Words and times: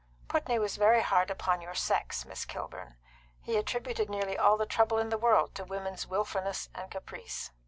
Putney 0.27 0.57
was 0.57 0.77
very 0.77 1.01
hard 1.03 1.29
upon 1.29 1.61
your 1.61 1.75
sex, 1.75 2.25
Miss 2.25 2.43
Kilburn. 2.43 2.95
He 3.39 3.55
attributed 3.55 4.09
nearly 4.09 4.35
all 4.35 4.57
the 4.57 4.65
trouble 4.65 4.97
in 4.97 5.09
the 5.09 5.17
world 5.19 5.53
to 5.53 5.63
women's 5.63 6.07
wilfulness 6.07 6.69
and 6.73 6.89
caprice." 6.89 7.51